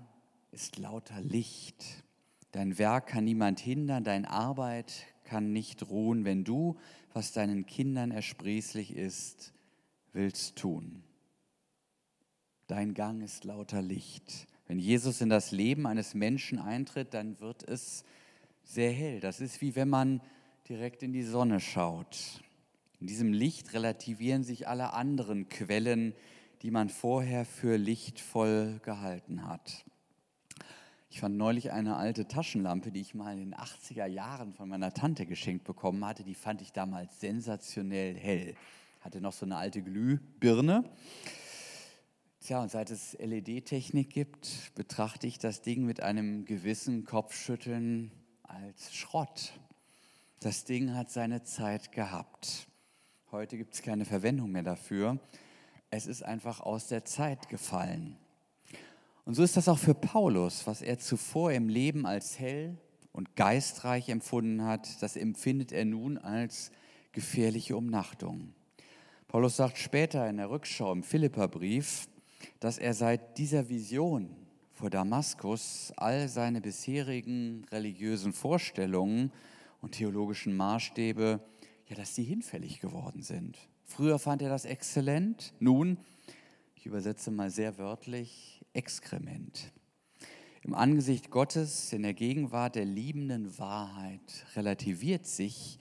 ist 0.52 0.78
lauter 0.78 1.20
Licht. 1.20 2.04
Dein 2.52 2.78
Werk 2.78 3.08
kann 3.08 3.24
niemand 3.24 3.60
hindern, 3.60 4.02
deine 4.02 4.28
Arbeit 4.28 5.06
kann 5.30 5.52
nicht 5.52 5.88
ruhen, 5.88 6.25
wenn 6.25 6.42
du, 6.42 6.76
was 7.12 7.30
deinen 7.30 7.64
Kindern 7.64 8.10
ersprießlich 8.10 8.96
ist, 8.96 9.52
willst 10.12 10.56
tun. 10.56 11.04
Dein 12.66 12.94
Gang 12.94 13.22
ist 13.22 13.44
lauter 13.44 13.80
Licht. 13.80 14.49
Wenn 14.66 14.80
Jesus 14.80 15.20
in 15.20 15.28
das 15.28 15.52
Leben 15.52 15.87
eines 15.87 16.14
Menschen 16.14 16.58
eintritt, 16.58 17.14
dann 17.14 17.38
wird 17.38 17.62
es 17.62 18.02
sehr 18.64 18.90
hell. 18.90 19.20
Das 19.20 19.40
ist 19.40 19.60
wie 19.60 19.76
wenn 19.76 19.88
man 19.88 20.20
direkt 20.68 21.04
in 21.04 21.12
die 21.12 21.22
Sonne 21.22 21.60
schaut. 21.60 22.42
In 22.99 23.06
diesem 23.06 23.32
Licht 23.32 23.72
relativieren 23.72 24.42
sich 24.42 24.66
alle 24.66 24.94
anderen 24.94 25.49
Quellen, 25.49 26.12
die 26.62 26.72
man 26.72 26.88
vorher 26.88 27.44
für 27.44 27.76
lichtvoll 27.76 28.80
gehalten 28.82 29.46
hat. 29.46 29.84
Ich 31.12 31.19
fand 31.19 31.37
neulich 31.37 31.73
eine 31.73 31.97
alte 31.97 32.29
Taschenlampe, 32.29 32.93
die 32.93 33.00
ich 33.00 33.14
mal 33.14 33.33
in 33.33 33.50
den 33.50 33.55
80er 33.55 34.07
Jahren 34.07 34.52
von 34.52 34.69
meiner 34.69 34.95
Tante 34.95 35.26
geschenkt 35.26 35.64
bekommen 35.64 36.05
hatte. 36.05 36.23
Die 36.23 36.37
fand 36.37 36.62
ich 36.62 36.73
damals 36.73 37.19
sensationell 37.19 38.14
hell. 38.14 38.55
Hatte 39.00 39.21
noch 39.21 39.33
so 39.33 39.45
eine 39.45 39.57
alte 39.57 39.83
Glühbirne. 39.83 40.85
Tja, 42.38 42.62
und 42.62 42.71
seit 42.71 42.93
es 42.93 43.19
LED-Technik 43.19 44.11
gibt, 44.11 44.73
betrachte 44.76 45.26
ich 45.26 45.40
das 45.40 45.62
Ding 45.62 45.85
mit 45.85 46.00
einem 46.00 46.45
gewissen 46.45 47.05
Kopfschütteln 47.05 48.12
als 48.45 48.95
Schrott. 48.95 49.52
Das 50.38 50.64
Ding 50.64 50.95
hat 50.95 51.11
seine 51.11 51.43
Zeit 51.43 51.90
gehabt. 51.90 52.69
Heute 53.33 53.57
gibt 53.57 53.75
es 53.75 53.83
keine 53.83 54.05
Verwendung 54.05 54.52
mehr 54.52 54.62
dafür. 54.62 55.19
Es 55.90 56.07
ist 56.07 56.23
einfach 56.23 56.61
aus 56.61 56.87
der 56.87 57.05
Zeit 57.05 57.49
gefallen. 57.49 58.17
Und 59.24 59.34
so 59.34 59.42
ist 59.42 59.56
das 59.56 59.68
auch 59.68 59.78
für 59.78 59.94
Paulus, 59.94 60.66
was 60.66 60.82
er 60.82 60.98
zuvor 60.98 61.52
im 61.52 61.68
Leben 61.68 62.06
als 62.06 62.38
hell 62.38 62.78
und 63.12 63.36
geistreich 63.36 64.08
empfunden 64.08 64.64
hat, 64.64 65.02
das 65.02 65.16
empfindet 65.16 65.72
er 65.72 65.84
nun 65.84 66.18
als 66.18 66.70
gefährliche 67.12 67.76
Umnachtung. 67.76 68.54
Paulus 69.28 69.56
sagt 69.56 69.78
später 69.78 70.28
in 70.28 70.38
der 70.38 70.50
Rückschau 70.50 70.92
im 70.92 71.02
Philipperbrief, 71.02 72.08
dass 72.58 72.78
er 72.78 72.94
seit 72.94 73.38
dieser 73.38 73.68
Vision 73.68 74.34
vor 74.72 74.90
Damaskus 74.90 75.92
all 75.96 76.28
seine 76.28 76.60
bisherigen 76.60 77.66
religiösen 77.70 78.32
Vorstellungen 78.32 79.30
und 79.82 79.92
theologischen 79.92 80.56
Maßstäbe, 80.56 81.40
ja, 81.88 81.96
dass 81.96 82.14
die 82.14 82.22
hinfällig 82.22 82.80
geworden 82.80 83.22
sind. 83.22 83.58
Früher 83.84 84.18
fand 84.18 84.42
er 84.42 84.48
das 84.48 84.64
exzellent, 84.64 85.52
nun, 85.58 85.98
ich 86.74 86.86
übersetze 86.86 87.30
mal 87.30 87.50
sehr 87.50 87.76
wörtlich, 87.76 88.60
Exkrement. 88.72 89.72
Im 90.62 90.74
Angesicht 90.74 91.30
Gottes, 91.30 91.92
in 91.92 92.02
der 92.02 92.14
Gegenwart 92.14 92.76
der 92.76 92.84
liebenden 92.84 93.58
Wahrheit, 93.58 94.46
relativiert 94.54 95.26
sich 95.26 95.80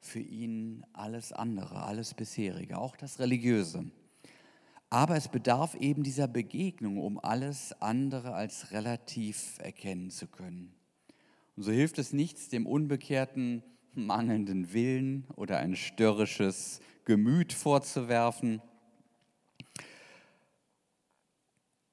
für 0.00 0.18
ihn 0.18 0.84
alles 0.92 1.32
andere, 1.32 1.84
alles 1.84 2.14
bisherige, 2.14 2.78
auch 2.78 2.96
das 2.96 3.20
Religiöse. 3.20 3.84
Aber 4.90 5.16
es 5.16 5.28
bedarf 5.28 5.76
eben 5.76 6.02
dieser 6.02 6.26
Begegnung, 6.26 6.98
um 6.98 7.20
alles 7.20 7.72
andere 7.80 8.34
als 8.34 8.72
relativ 8.72 9.58
erkennen 9.60 10.10
zu 10.10 10.26
können. 10.26 10.74
Und 11.54 11.62
so 11.62 11.70
hilft 11.70 11.98
es 11.98 12.12
nichts, 12.12 12.48
dem 12.48 12.66
Unbekehrten 12.66 13.62
mangelnden 13.92 14.72
Willen 14.72 15.24
oder 15.36 15.58
ein 15.58 15.76
störrisches 15.76 16.80
Gemüt 17.04 17.52
vorzuwerfen 17.52 18.60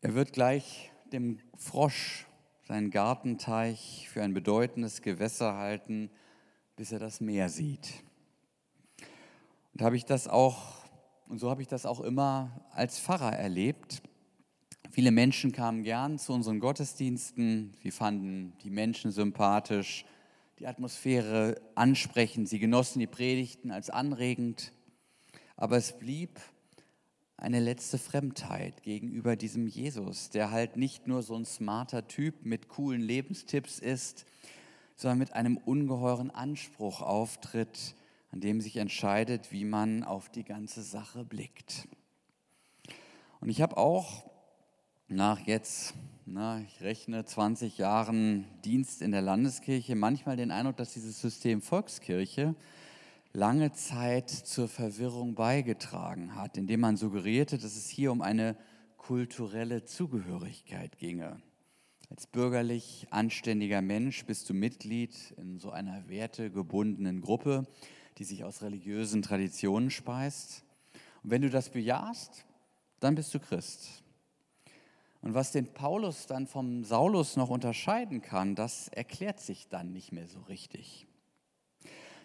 Er 0.04 0.16
wird 0.16 0.34
gleich 0.34 0.92
dem 1.14 1.38
Frosch 1.56 2.26
seinen 2.68 2.90
Gartenteich 2.90 4.10
für 4.12 4.24
ein 4.24 4.34
bedeutendes 4.34 5.04
Gewässer 5.04 5.56
halten, 5.56 6.10
bis 6.76 6.92
er 6.92 6.98
das 6.98 7.22
Meer 7.22 7.50
sieht. 7.50 8.04
Und 9.74 9.84
habe 9.84 9.96
ich 9.96 10.06
das 10.06 10.28
auch 10.28 10.82
und 11.28 11.38
so 11.38 11.52
habe 11.52 11.62
ich 11.62 11.68
das 11.68 11.86
auch 11.86 12.02
immer 12.02 12.66
als 12.72 13.00
Pfarrer 13.00 13.32
erlebt. 13.32 14.02
Viele 14.90 15.12
Menschen 15.12 15.52
kamen 15.52 15.84
gern 15.84 16.18
zu 16.18 16.34
unseren 16.34 16.60
Gottesdiensten. 16.60 17.74
Sie 17.84 17.92
fanden 17.92 18.54
die 18.64 18.72
Menschen 18.72 19.12
sympathisch, 19.12 20.04
die 20.58 20.66
Atmosphäre 20.66 21.62
ansprechend. 21.76 22.50
Sie 22.50 22.58
genossen 22.58 23.00
die 23.00 23.08
Predigten 23.08 23.72
als 23.72 23.92
anregend. 23.92 24.74
Aber 25.56 25.78
es 25.78 25.98
blieb 25.98 26.40
eine 27.42 27.60
letzte 27.60 27.98
Fremdheit 27.98 28.84
gegenüber 28.84 29.36
diesem 29.36 29.66
Jesus, 29.66 30.30
der 30.30 30.52
halt 30.52 30.78
nicht 30.78 31.08
nur 31.08 31.24
so 31.24 31.36
ein 31.36 31.46
smarter 31.46 32.08
Typ 32.08 32.46
mit 32.46 32.68
coolen 32.68 33.02
Lebenstipps 33.02 33.80
ist, 33.80 34.28
sondern 34.96 35.18
mit 35.18 35.34
einem 35.34 35.58
ungeheuren 35.58 36.30
Anspruch 36.30 37.02
auftritt, 37.02 37.96
an 38.32 38.42
dem 38.42 38.62
sich 38.62 38.78
entscheidet, 38.78 39.52
wie 39.52 39.66
man 39.66 40.04
auf 40.04 40.30
die 40.30 40.44
ganze 40.44 40.84
Sache 40.84 41.26
blickt. 41.26 41.88
Und 43.40 43.50
ich 43.50 43.64
habe 43.64 43.76
auch 43.76 44.30
nach 45.08 45.40
jetzt, 45.40 45.96
na, 46.28 46.60
ich 46.60 46.82
rechne 46.82 47.26
20 47.26 47.80
Jahren 47.80 48.46
Dienst 48.64 49.02
in 49.02 49.12
der 49.12 49.24
Landeskirche, 49.24 49.96
manchmal 49.96 50.38
den 50.38 50.52
Eindruck, 50.52 50.78
dass 50.78 50.94
dieses 50.94 51.20
System 51.20 51.64
Volkskirche 51.64 52.54
lange 53.34 53.72
Zeit 53.72 54.30
zur 54.30 54.68
Verwirrung 54.68 55.36
beigetragen 55.36 56.36
hat, 56.36 56.58
indem 56.58 56.82
man 56.82 56.98
suggerierte, 56.98 57.58
dass 57.58 57.76
es 57.76 57.88
hier 57.88 58.12
um 58.12 58.22
eine 58.22 58.58
kulturelle 58.98 59.86
Zugehörigkeit 59.86 60.98
ginge. 60.98 61.42
Als 62.10 62.28
bürgerlich 62.28 63.08
anständiger 63.10 63.82
Mensch 63.82 64.26
bist 64.26 64.50
du 64.50 64.54
Mitglied 64.54 65.16
in 65.38 65.60
so 65.60 65.72
einer 65.72 66.10
wertegebundenen 66.10 67.22
Gruppe, 67.22 67.66
die 68.18 68.26
sich 68.26 68.44
aus 68.44 68.62
religiösen 68.62 69.22
Traditionen 69.22 69.90
speist. 69.90 70.66
Und 71.24 71.32
wenn 71.32 71.42
du 71.42 71.50
das 71.50 71.70
bejahst, 71.70 72.46
dann 73.00 73.16
bist 73.16 73.34
du 73.34 73.40
Christ. 73.40 74.04
Und 75.22 75.34
was 75.34 75.52
den 75.52 75.72
Paulus 75.72 76.28
dann 76.28 76.48
vom 76.48 76.84
Saulus 76.84 77.38
noch 77.38 77.50
unterscheiden 77.50 78.22
kann, 78.22 78.56
das 78.56 78.90
erklärt 78.90 79.40
sich 79.40 79.70
dann 79.70 79.94
nicht 79.94 80.12
mehr 80.12 80.28
so 80.28 80.42
richtig. 80.42 81.08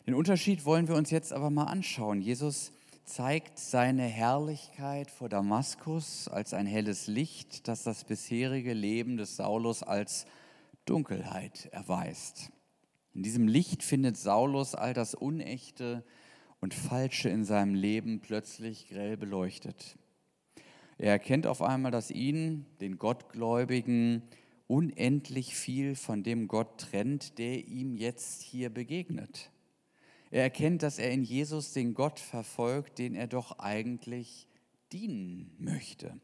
Den 0.06 0.14
Unterschied 0.14 0.64
wollen 0.64 0.86
wir 0.86 0.94
uns 0.94 1.10
jetzt 1.10 1.32
aber 1.32 1.50
mal 1.50 1.64
anschauen. 1.64 2.20
Jesus 2.20 2.70
zeigt 3.04 3.58
seine 3.58 4.04
Herrlichkeit 4.04 5.10
vor 5.10 5.28
Damaskus 5.28 6.28
als 6.28 6.54
ein 6.54 6.66
helles 6.66 7.08
Licht, 7.08 7.66
das 7.66 7.82
das 7.82 8.04
bisherige 8.04 8.72
Leben 8.72 9.16
des 9.16 9.34
Saulus 9.34 9.82
als 9.82 10.26
Dunkelheit 10.84 11.68
erweist. 11.72 12.52
In 13.14 13.24
diesem 13.24 13.48
Licht 13.48 13.82
findet 13.82 14.16
Saulus 14.16 14.76
all 14.76 14.94
das 14.94 15.16
Unechte 15.16 16.04
und 16.60 16.72
Falsche 16.72 17.28
in 17.28 17.44
seinem 17.44 17.74
Leben 17.74 18.20
plötzlich 18.20 18.88
grell 18.88 19.16
beleuchtet. 19.16 19.96
Er 20.98 21.10
erkennt 21.10 21.48
auf 21.48 21.62
einmal, 21.62 21.90
dass 21.90 22.12
ihn, 22.12 22.64
den 22.80 22.98
Gottgläubigen, 22.98 24.22
unendlich 24.68 25.56
viel 25.56 25.96
von 25.96 26.22
dem 26.22 26.46
Gott 26.46 26.78
trennt, 26.78 27.38
der 27.38 27.66
ihm 27.66 27.96
jetzt 27.96 28.42
hier 28.42 28.70
begegnet. 28.70 29.50
Er 30.36 30.42
erkennt, 30.42 30.82
dass 30.82 30.98
er 30.98 31.10
in 31.12 31.22
Jesus 31.22 31.72
den 31.72 31.94
Gott 31.94 32.20
verfolgt, 32.20 32.98
den 32.98 33.14
er 33.14 33.26
doch 33.26 33.58
eigentlich 33.58 34.46
dienen 34.92 35.50
möchte. 35.58 36.20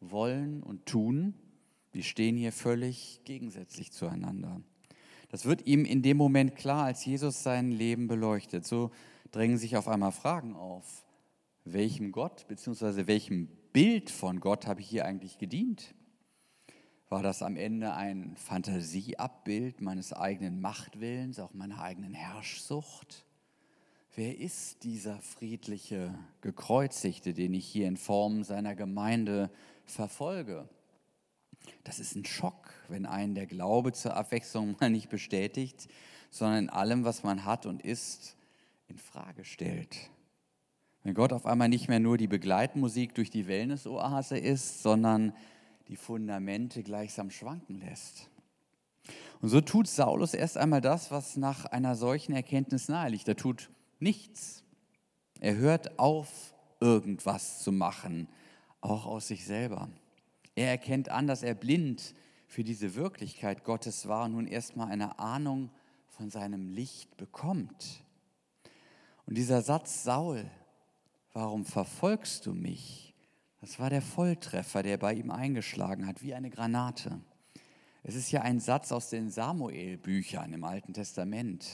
Wollen 0.00 0.60
und 0.60 0.86
tun, 0.86 1.34
die 1.94 2.02
stehen 2.02 2.36
hier 2.36 2.50
völlig 2.50 3.20
gegensätzlich 3.22 3.92
zueinander. 3.92 4.60
Das 5.28 5.44
wird 5.44 5.68
ihm 5.68 5.84
in 5.84 6.02
dem 6.02 6.16
Moment 6.16 6.56
klar, 6.56 6.82
als 6.82 7.04
Jesus 7.04 7.44
sein 7.44 7.70
Leben 7.70 8.08
beleuchtet. 8.08 8.66
So 8.66 8.90
drängen 9.30 9.56
sich 9.56 9.76
auf 9.76 9.86
einmal 9.86 10.10
Fragen 10.10 10.56
auf. 10.56 11.04
Welchem 11.64 12.10
Gott 12.10 12.48
bzw. 12.48 13.06
welchem 13.06 13.46
Bild 13.72 14.10
von 14.10 14.40
Gott 14.40 14.66
habe 14.66 14.80
ich 14.80 14.88
hier 14.88 15.04
eigentlich 15.04 15.38
gedient? 15.38 15.94
War 17.08 17.22
das 17.22 17.42
am 17.42 17.56
Ende 17.56 17.94
ein 17.94 18.36
Fantasieabbild 18.36 19.80
meines 19.80 20.12
eigenen 20.12 20.60
Machtwillens, 20.60 21.38
auch 21.38 21.54
meiner 21.54 21.80
eigenen 21.80 22.14
Herrschsucht? 22.14 23.24
Wer 24.16 24.38
ist 24.38 24.82
dieser 24.82 25.20
friedliche 25.20 26.18
Gekreuzigte, 26.40 27.32
den 27.32 27.54
ich 27.54 27.66
hier 27.66 27.86
in 27.86 27.96
Form 27.96 28.42
seiner 28.42 28.74
Gemeinde 28.74 29.50
verfolge? 29.84 30.68
Das 31.84 32.00
ist 32.00 32.16
ein 32.16 32.24
Schock, 32.24 32.72
wenn 32.88 33.06
einen 33.06 33.36
der 33.36 33.46
Glaube 33.46 33.92
zur 33.92 34.16
Abwechslung 34.16 34.74
mal 34.80 34.90
nicht 34.90 35.08
bestätigt, 35.08 35.88
sondern 36.30 36.64
in 36.64 36.70
allem, 36.70 37.04
was 37.04 37.22
man 37.22 37.44
hat 37.44 37.66
und 37.66 37.82
ist, 37.82 38.36
in 38.88 38.98
Frage 38.98 39.44
stellt. 39.44 40.10
Wenn 41.04 41.14
Gott 41.14 41.32
auf 41.32 41.46
einmal 41.46 41.68
nicht 41.68 41.88
mehr 41.88 42.00
nur 42.00 42.18
die 42.18 42.26
Begleitmusik 42.26 43.14
durch 43.14 43.30
die 43.30 43.46
Wellness-Oase 43.46 44.38
ist, 44.38 44.82
sondern 44.82 45.32
die 45.88 45.96
Fundamente 45.96 46.82
gleichsam 46.82 47.30
schwanken 47.30 47.80
lässt. 47.80 48.28
Und 49.40 49.48
so 49.48 49.60
tut 49.60 49.86
Saulus 49.86 50.34
erst 50.34 50.56
einmal 50.56 50.80
das, 50.80 51.10
was 51.10 51.36
nach 51.36 51.66
einer 51.66 51.94
solchen 51.94 52.32
Erkenntnis 52.32 52.88
nahe 52.88 53.10
liegt. 53.10 53.28
Er 53.28 53.36
tut 53.36 53.70
nichts. 54.00 54.64
Er 55.40 55.56
hört 55.56 55.98
auf, 55.98 56.54
irgendwas 56.80 57.62
zu 57.62 57.72
machen, 57.72 58.28
auch 58.80 59.06
aus 59.06 59.28
sich 59.28 59.44
selber. 59.46 59.88
Er 60.54 60.68
erkennt 60.68 61.08
an, 61.10 61.26
dass 61.26 61.42
er 61.42 61.54
blind 61.54 62.14
für 62.46 62.64
diese 62.64 62.94
Wirklichkeit 62.94 63.64
Gottes 63.64 64.08
war 64.08 64.24
und 64.24 64.32
nun 64.32 64.46
erstmal 64.46 64.90
eine 64.90 65.18
Ahnung 65.18 65.70
von 66.08 66.30
seinem 66.30 66.68
Licht 66.68 67.16
bekommt. 67.16 68.02
Und 69.26 69.36
dieser 69.36 69.60
Satz, 69.62 70.04
Saul, 70.04 70.48
warum 71.32 71.64
verfolgst 71.64 72.46
du 72.46 72.54
mich? 72.54 73.05
Das 73.66 73.80
war 73.80 73.90
der 73.90 74.00
Volltreffer, 74.00 74.84
der 74.84 74.96
bei 74.96 75.14
ihm 75.14 75.32
eingeschlagen 75.32 76.06
hat, 76.06 76.22
wie 76.22 76.34
eine 76.34 76.50
Granate. 76.50 77.20
Es 78.04 78.14
ist 78.14 78.30
ja 78.30 78.42
ein 78.42 78.60
Satz 78.60 78.92
aus 78.92 79.10
den 79.10 79.28
Samuel-Büchern 79.28 80.52
im 80.52 80.62
Alten 80.62 80.94
Testament, 80.94 81.66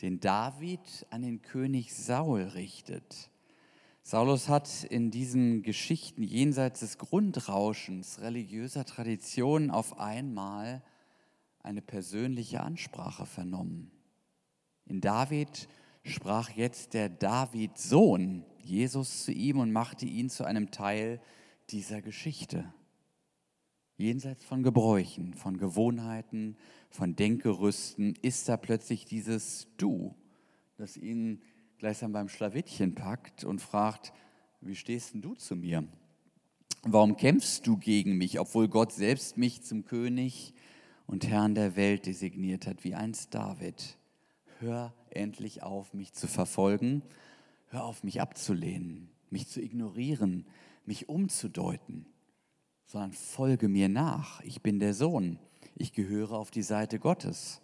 den 0.00 0.20
David 0.20 1.06
an 1.10 1.20
den 1.20 1.42
König 1.42 1.94
Saul 1.94 2.44
richtet. 2.44 3.28
Saulus 4.02 4.48
hat 4.48 4.84
in 4.84 5.10
diesen 5.10 5.62
Geschichten 5.62 6.22
jenseits 6.22 6.80
des 6.80 6.96
Grundrauschens 6.96 8.22
religiöser 8.22 8.86
Traditionen 8.86 9.70
auf 9.70 10.00
einmal 10.00 10.82
eine 11.62 11.82
persönliche 11.82 12.62
Ansprache 12.62 13.26
vernommen. 13.26 13.90
In 14.86 15.02
David 15.02 15.68
sprach 16.04 16.48
jetzt 16.48 16.94
der 16.94 17.10
David-Sohn 17.10 18.46
Jesus 18.64 19.24
zu 19.24 19.32
ihm 19.32 19.58
und 19.58 19.72
machte 19.72 20.06
ihn 20.06 20.30
zu 20.30 20.44
einem 20.44 20.70
Teil 20.70 21.20
dieser 21.70 22.02
Geschichte. 22.02 22.72
Jenseits 23.96 24.44
von 24.44 24.62
Gebräuchen, 24.62 25.34
von 25.34 25.58
Gewohnheiten, 25.58 26.56
von 26.90 27.14
Denkgerüsten 27.14 28.14
ist 28.22 28.48
da 28.48 28.56
plötzlich 28.56 29.04
dieses 29.04 29.68
Du, 29.76 30.14
das 30.76 30.96
ihn 30.96 31.42
gleichsam 31.78 32.12
beim 32.12 32.28
Schlawittchen 32.28 32.94
packt 32.94 33.44
und 33.44 33.60
fragt, 33.60 34.12
wie 34.60 34.76
stehst 34.76 35.14
denn 35.14 35.22
du 35.22 35.34
zu 35.34 35.56
mir? 35.56 35.86
Warum 36.82 37.16
kämpfst 37.16 37.66
du 37.66 37.76
gegen 37.76 38.16
mich, 38.16 38.40
obwohl 38.40 38.68
Gott 38.68 38.92
selbst 38.92 39.36
mich 39.36 39.62
zum 39.62 39.84
König 39.84 40.54
und 41.06 41.28
Herrn 41.28 41.54
der 41.54 41.76
Welt 41.76 42.06
designiert 42.06 42.66
hat, 42.66 42.84
wie 42.84 42.94
einst 42.94 43.34
David? 43.34 43.96
Hör 44.58 44.92
endlich 45.10 45.62
auf, 45.62 45.94
mich 45.94 46.12
zu 46.12 46.26
verfolgen, 46.26 47.02
hör 47.72 47.84
auf, 47.84 48.04
mich 48.04 48.20
abzulehnen, 48.20 49.10
mich 49.30 49.48
zu 49.48 49.60
ignorieren, 49.60 50.46
mich 50.84 51.08
umzudeuten, 51.08 52.06
sondern 52.86 53.12
folge 53.12 53.68
mir 53.68 53.88
nach. 53.88 54.40
Ich 54.42 54.62
bin 54.62 54.78
der 54.78 54.94
Sohn, 54.94 55.38
ich 55.74 55.92
gehöre 55.92 56.32
auf 56.32 56.50
die 56.50 56.62
Seite 56.62 56.98
Gottes 56.98 57.62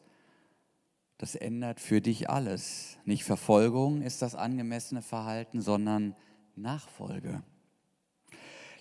das 1.19 1.35
ändert 1.35 1.81
für 1.81 2.01
dich 2.01 2.31
alles. 2.31 2.97
Nicht 3.05 3.25
Verfolgung 3.25 4.03
ist 4.03 4.23
das 4.23 4.37
angemessene 4.37 5.03
Verhalten, 5.03 5.61
sondern 5.61 6.15
Nachfolge. 6.55 7.43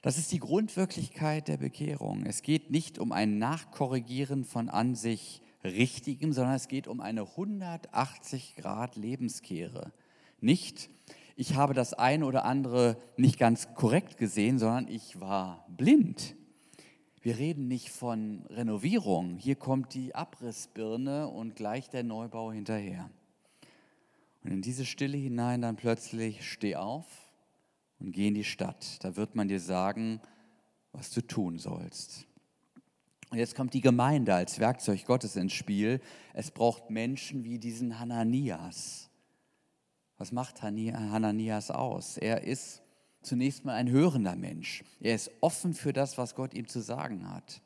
Das 0.04 0.20
ist 0.20 0.32
die 0.32 0.40
Grundwirklichkeit 0.40 1.48
der 1.48 1.58
Bekehrung. 1.58 2.26
Es 2.26 2.44
geht 2.44 2.70
nicht 2.70 3.00
um 3.00 3.12
ein 3.12 3.40
Nachkorrigieren 3.40 4.46
von 4.46 4.70
an 4.70 4.94
sich 4.94 5.42
Richtigem, 5.64 6.32
sondern 6.32 6.54
es 6.54 6.68
geht 6.68 6.88
um 6.88 7.02
eine 7.02 7.22
180 7.22 8.56
Grad 8.56 8.96
Lebenskehre. 8.96 9.92
Nicht, 10.40 10.90
ich 11.36 11.56
habe 11.56 11.74
das 11.74 11.94
eine 11.94 12.26
oder 12.26 12.46
andere 12.46 12.98
nicht 13.16 13.38
ganz 13.38 13.74
korrekt 13.76 14.18
gesehen, 14.18 14.60
sondern 14.60 14.88
ich 14.88 15.20
war 15.20 15.66
blind. 15.70 16.36
Wir 17.22 17.38
reden 17.38 17.68
nicht 17.68 17.90
von 17.90 18.46
Renovierung. 18.50 19.38
Hier 19.38 19.56
kommt 19.56 19.94
die 19.94 20.16
Abrissbirne 20.16 21.28
und 21.28 21.56
gleich 21.56 21.90
der 21.90 22.04
Neubau 22.04 22.52
hinterher. 22.52 23.10
Und 24.44 24.52
in 24.52 24.62
diese 24.62 24.86
Stille 24.86 25.18
hinein 25.18 25.62
dann 25.62 25.76
plötzlich 25.76 26.50
steh 26.50 26.76
auf 26.76 27.06
und 28.00 28.14
geh 28.14 28.30
in 28.30 28.34
die 28.34 28.44
Stadt. 28.44 29.04
Da 29.04 29.16
wird 29.16 29.36
man 29.36 29.48
dir 29.48 29.60
sagen, 29.60 30.22
was 30.94 31.12
du 31.12 31.22
tun 31.22 31.60
sollst. 31.60 32.26
Und 33.30 33.40
jetzt 33.40 33.56
kommt 33.56 33.74
die 33.74 33.82
Gemeinde 33.82 34.34
als 34.34 34.60
Werkzeug 34.60 35.06
Gottes 35.06 35.36
ins 35.36 35.54
Spiel. 35.54 36.00
Es 36.34 36.50
braucht 36.50 36.90
Menschen 36.90 37.44
wie 37.44 37.60
diesen 37.60 38.00
Hananias. 38.00 39.10
Was 40.18 40.32
macht 40.32 40.64
Hananias 40.64 41.70
aus? 41.70 42.18
Er 42.18 42.44
ist 42.44 42.82
zunächst 43.22 43.66
mal 43.66 43.76
ein 43.76 43.90
hörender 43.90 44.36
Mensch. 44.36 44.84
Er 45.00 45.14
ist 45.14 45.32
offen 45.42 45.74
für 45.74 45.94
das, 45.94 46.18
was 46.18 46.34
Gott 46.34 46.54
ihm 46.54 46.68
zu 46.68 46.82
sagen 46.82 47.30
hat. 47.30 47.62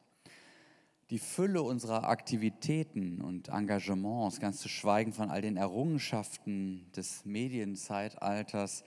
Die 1.11 1.19
Fülle 1.19 1.61
unserer 1.61 2.09
Aktivitäten 2.09 3.21
und 3.21 3.49
Engagements, 3.49 4.39
ganz 4.39 4.59
zu 4.59 4.69
schweigen 4.69 5.13
von 5.13 5.29
all 5.29 5.41
den 5.41 5.57
Errungenschaften 5.57 6.89
des 6.95 7.25
Medienzeitalters, 7.25 8.83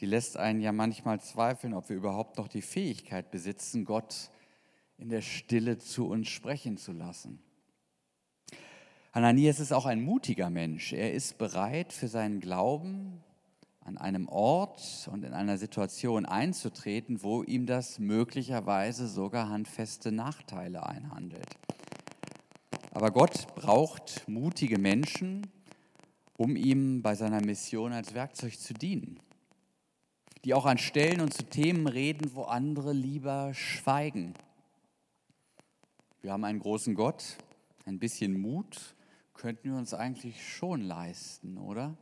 die 0.00 0.06
lässt 0.06 0.36
einen 0.36 0.60
ja 0.60 0.72
manchmal 0.72 1.20
zweifeln, 1.20 1.74
ob 1.74 1.88
wir 1.88 1.96
überhaupt 1.96 2.36
noch 2.36 2.48
die 2.48 2.62
Fähigkeit 2.62 3.30
besitzen, 3.30 3.84
Gott 3.84 4.30
in 4.96 5.08
der 5.08 5.22
Stille 5.22 5.78
zu 5.78 6.08
uns 6.08 6.28
sprechen 6.28 6.76
zu 6.76 6.92
lassen. 6.92 7.40
Hananias 9.12 9.58
ist 9.58 9.72
auch 9.72 9.86
ein 9.86 10.02
mutiger 10.02 10.50
Mensch. 10.50 10.92
Er 10.92 11.14
ist 11.14 11.38
bereit, 11.38 11.92
für 11.92 12.08
seinen 12.08 12.40
Glauben 12.40 13.22
an 13.80 13.96
einem 13.96 14.28
Ort 14.28 15.08
und 15.10 15.24
in 15.24 15.32
einer 15.32 15.56
Situation 15.56 16.26
einzutreten, 16.26 17.22
wo 17.22 17.42
ihm 17.42 17.64
das 17.64 17.98
möglicherweise 17.98 19.08
sogar 19.08 19.48
handfeste 19.48 20.12
Nachteile 20.12 20.86
einhandelt. 20.86 21.48
Aber 22.92 23.10
Gott 23.10 23.54
braucht 23.54 24.28
mutige 24.28 24.78
Menschen, 24.78 25.46
um 26.36 26.54
ihm 26.54 27.00
bei 27.00 27.14
seiner 27.14 27.40
Mission 27.40 27.94
als 27.94 28.12
Werkzeug 28.12 28.58
zu 28.60 28.74
dienen, 28.74 29.20
die 30.44 30.52
auch 30.52 30.66
an 30.66 30.76
Stellen 30.76 31.22
und 31.22 31.32
zu 31.32 31.44
Themen 31.44 31.86
reden, 31.86 32.34
wo 32.34 32.42
andere 32.42 32.92
lieber 32.92 33.54
schweigen. 33.54 34.34
Wir 36.20 36.32
haben 36.32 36.44
einen 36.44 36.60
großen 36.60 36.94
Gott, 36.94 37.38
ein 37.86 37.98
bisschen 37.98 38.38
Mut 38.38 38.96
könnten 39.38 39.70
wir 39.70 39.78
uns 39.78 39.94
eigentlich 39.94 40.46
schon 40.56 40.82
leisten, 40.82 41.56
oder? 41.58 41.96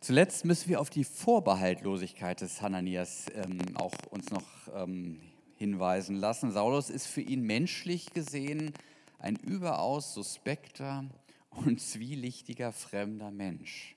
Zuletzt 0.00 0.44
müssen 0.44 0.68
wir 0.68 0.80
auf 0.80 0.90
die 0.90 1.04
Vorbehaltlosigkeit 1.04 2.40
des 2.40 2.60
Hananias 2.60 3.26
ähm, 3.34 3.60
auch 3.76 3.92
uns 4.10 4.30
noch 4.30 4.44
ähm, 4.74 5.20
hinweisen 5.54 6.16
lassen. 6.16 6.50
Saulus 6.50 6.90
ist 6.90 7.06
für 7.06 7.20
ihn 7.20 7.42
menschlich 7.42 8.12
gesehen 8.12 8.72
ein 9.18 9.36
überaus 9.36 10.12
suspekter 10.14 11.04
und 11.50 11.80
zwielichtiger 11.80 12.72
fremder 12.72 13.30
Mensch. 13.30 13.96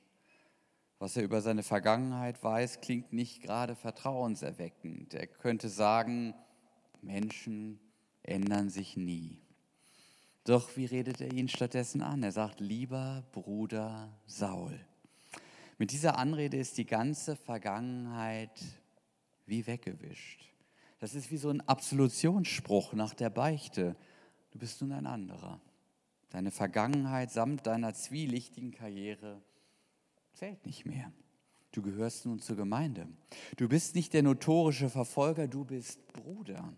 Was 1.00 1.18
er 1.18 1.24
über 1.24 1.42
seine 1.42 1.64
Vergangenheit 1.64 2.44
weiß, 2.44 2.82
klingt 2.82 3.14
nicht 3.14 3.42
gerade 3.42 3.76
vertrauenserweckend. 3.76 5.14
Er 5.14 5.28
könnte 5.28 5.70
sagen, 5.70 6.36
Menschen 7.02 7.80
ändern 8.22 8.70
sich 8.70 8.96
nie. 8.96 9.43
Doch 10.46 10.76
wie 10.76 10.86
redet 10.86 11.22
er 11.22 11.32
ihn 11.32 11.48
stattdessen 11.48 12.02
an? 12.02 12.22
Er 12.24 12.32
sagt, 12.32 12.60
lieber 12.60 13.24
Bruder 13.32 14.10
Saul. 14.26 14.80
Mit 15.78 15.92
dieser 15.92 16.18
Anrede 16.18 16.58
ist 16.58 16.78
die 16.78 16.86
ganze 16.86 17.36
Vergangenheit 17.36 18.62
wie 19.46 19.66
weggewischt. 19.66 20.50
Das 21.00 21.16
ist 21.16 21.32
wie 21.32 21.38
so 21.38 21.50
ein 21.50 21.62
Absolutionsspruch 21.62 22.94
nach 22.94 23.14
der 23.14 23.30
Beichte. 23.30 23.96
Du 24.52 24.60
bist 24.60 24.82
nun 24.82 24.92
ein 24.92 25.06
anderer. 25.06 25.60
Deine 26.30 26.52
Vergangenheit 26.52 27.32
samt 27.32 27.68
deiner 27.68 27.94
zwielichtigen 27.94 28.72
Karriere 28.72 29.42
zählt 30.34 30.66
nicht 30.66 30.86
mehr. 30.86 31.12
Du 31.72 31.82
gehörst 31.82 32.26
nun 32.26 32.40
zur 32.40 32.56
Gemeinde. 32.56 33.08
Du 33.58 33.68
bist 33.68 33.96
nicht 33.96 34.14
der 34.14 34.24
notorische 34.24 34.90
Verfolger, 34.90 35.48
du 35.48 35.66
bist 35.66 36.06
Bruder. 36.14 36.74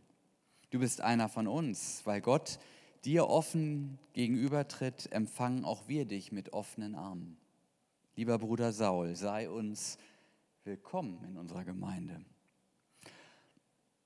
Du 0.69 0.79
bist 0.79 1.01
einer 1.01 1.29
von 1.29 1.47
uns, 1.47 2.01
weil 2.05 2.21
Gott 2.21 2.59
dir 3.05 3.27
offen 3.27 3.99
gegenübertritt, 4.13 5.11
empfangen 5.11 5.63
auch 5.63 5.87
wir 5.87 6.05
dich 6.05 6.31
mit 6.31 6.53
offenen 6.53 6.95
Armen. 6.95 7.37
Lieber 8.15 8.39
Bruder 8.39 8.73
Saul, 8.73 9.15
sei 9.15 9.49
uns 9.49 9.97
willkommen 10.63 11.23
in 11.25 11.37
unserer 11.37 11.63
Gemeinde. 11.63 12.25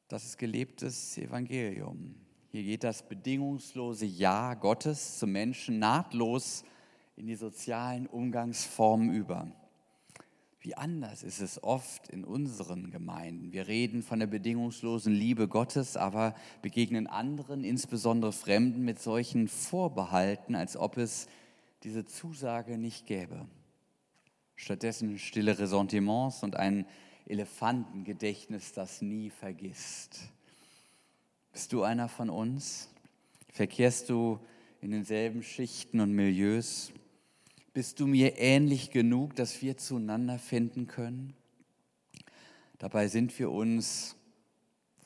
Das 0.09 0.25
ist 0.25 0.37
gelebtes 0.37 1.17
Evangelium. 1.17 2.15
Hier 2.51 2.63
geht 2.63 2.83
das 2.83 3.07
bedingungslose 3.07 4.05
Ja 4.05 4.55
Gottes 4.55 5.19
zum 5.19 5.31
Menschen 5.31 5.79
nahtlos 5.79 6.65
in 7.15 7.27
die 7.27 7.35
sozialen 7.35 8.07
Umgangsformen 8.07 9.13
über. 9.13 9.47
Wie 10.61 10.75
anders 10.75 11.23
ist 11.23 11.39
es 11.39 11.63
oft 11.63 12.09
in 12.09 12.25
unseren 12.25 12.91
Gemeinden. 12.91 13.53
Wir 13.53 13.67
reden 13.67 14.03
von 14.03 14.19
der 14.19 14.27
bedingungslosen 14.27 15.13
Liebe 15.13 15.47
Gottes, 15.47 15.95
aber 15.95 16.35
begegnen 16.61 17.07
anderen, 17.07 17.63
insbesondere 17.63 18.33
Fremden, 18.33 18.83
mit 18.83 19.01
solchen 19.01 19.47
Vorbehalten, 19.47 20.55
als 20.55 20.75
ob 20.75 20.97
es 20.97 21.27
diese 21.83 22.05
Zusage 22.05 22.77
nicht 22.77 23.05
gäbe. 23.05 23.47
Stattdessen 24.57 25.17
stille 25.17 25.57
Ressentiments 25.57 26.43
und 26.43 26.57
ein 26.57 26.85
Elefantengedächtnis, 27.25 28.73
das 28.73 29.01
nie 29.01 29.29
vergisst. 29.29 30.19
Bist 31.53 31.71
du 31.71 31.83
einer 31.83 32.09
von 32.09 32.29
uns? 32.29 32.89
Verkehrst 33.53 34.09
du 34.09 34.39
in 34.81 34.91
denselben 34.91 35.41
Schichten 35.41 36.01
und 36.01 36.11
Milieus? 36.11 36.91
Bist 37.79 38.01
du 38.01 38.07
mir 38.07 38.37
ähnlich 38.37 38.91
genug, 38.91 39.37
dass 39.37 39.61
wir 39.61 39.77
zueinander 39.77 40.37
finden 40.37 40.87
können? 40.87 41.33
Dabei 42.77 43.07
sind 43.07 43.39
wir 43.39 43.49
uns 43.51 44.17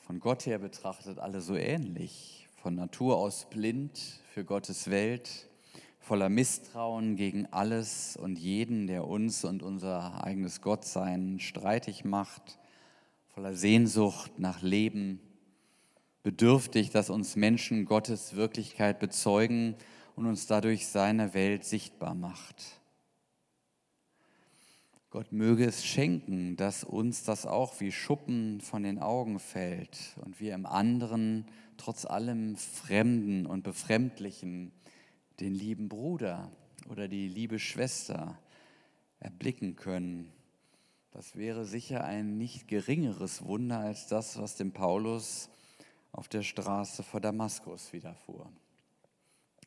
von 0.04 0.18
Gott 0.18 0.44
her 0.44 0.58
betrachtet 0.58 1.20
alle 1.20 1.40
so 1.40 1.54
ähnlich, 1.54 2.48
von 2.56 2.74
Natur 2.74 3.18
aus 3.18 3.48
blind 3.48 4.20
für 4.32 4.44
Gottes 4.44 4.90
Welt, 4.90 5.48
voller 6.00 6.28
Misstrauen 6.28 7.14
gegen 7.14 7.46
alles 7.52 8.16
und 8.16 8.40
jeden, 8.40 8.88
der 8.88 9.06
uns 9.06 9.44
und 9.44 9.62
unser 9.62 10.24
eigenes 10.24 10.60
Gottsein 10.60 11.38
streitig 11.38 12.04
macht, 12.04 12.58
voller 13.28 13.54
Sehnsucht 13.54 14.40
nach 14.40 14.62
Leben, 14.62 15.20
bedürftig, 16.24 16.90
dass 16.90 17.08
uns 17.08 17.36
Menschen 17.36 17.84
Gottes 17.84 18.34
Wirklichkeit 18.34 18.98
bezeugen 18.98 19.76
und 20.16 20.26
uns 20.26 20.46
dadurch 20.46 20.86
seine 20.86 21.34
Welt 21.34 21.64
sichtbar 21.64 22.14
macht. 22.14 22.80
Gott 25.10 25.30
möge 25.30 25.64
es 25.64 25.84
schenken, 25.84 26.56
dass 26.56 26.82
uns 26.82 27.22
das 27.22 27.46
auch 27.46 27.80
wie 27.80 27.92
Schuppen 27.92 28.60
von 28.60 28.82
den 28.82 28.98
Augen 28.98 29.38
fällt 29.38 30.16
und 30.24 30.40
wir 30.40 30.54
im 30.54 30.66
anderen, 30.66 31.46
trotz 31.76 32.04
allem 32.04 32.56
Fremden 32.56 33.46
und 33.46 33.62
Befremdlichen, 33.62 34.72
den 35.38 35.54
lieben 35.54 35.88
Bruder 35.88 36.50
oder 36.88 37.06
die 37.06 37.28
liebe 37.28 37.60
Schwester 37.60 38.38
erblicken 39.20 39.76
können. 39.76 40.32
Das 41.12 41.36
wäre 41.36 41.64
sicher 41.64 42.02
ein 42.02 42.36
nicht 42.36 42.66
geringeres 42.66 43.44
Wunder 43.44 43.78
als 43.78 44.08
das, 44.08 44.36
was 44.36 44.56
dem 44.56 44.72
Paulus 44.72 45.48
auf 46.10 46.26
der 46.26 46.42
Straße 46.42 47.04
vor 47.04 47.20
Damaskus 47.20 47.92
widerfuhr. 47.92 48.50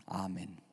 Amen. 0.09 0.66